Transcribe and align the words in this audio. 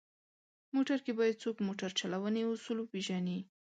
موټر 0.75 0.97
کې 1.05 1.11
باید 1.19 1.41
څوک 1.43 1.55
موټر 1.67 1.89
چلونې 1.99 2.41
اصول 2.51 2.77
وپېژني. 2.79 3.39